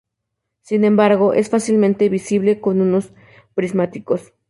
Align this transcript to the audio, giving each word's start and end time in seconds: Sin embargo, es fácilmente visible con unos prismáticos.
Sin 0.63 0.83
embargo, 0.83 1.31
es 1.33 1.51
fácilmente 1.51 2.09
visible 2.09 2.59
con 2.59 2.81
unos 2.81 3.13
prismáticos. 3.53 4.33